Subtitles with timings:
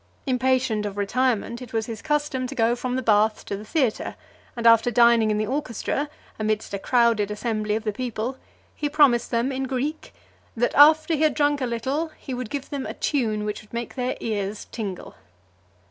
[0.25, 4.15] Impatient of retirement, it was his custom to go from the bath to the theatre;
[4.57, 8.35] and after dining in the orchestra, amidst a crowded assembly of the people,
[8.75, 10.11] he promised them in Greek,
[10.57, 13.73] "that after he had drank a little, he would give them a tune which would
[13.73, 15.13] make their ears tingle."